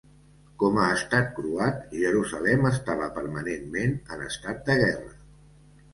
Com 0.61 0.79
a 0.85 0.87
estat 0.93 1.27
croat, 1.39 1.83
Jerusalem 2.05 2.65
estava 2.71 3.11
permanentment 3.21 3.97
en 4.17 4.25
estat 4.31 4.67
de 4.71 4.79
guerra. 4.85 5.15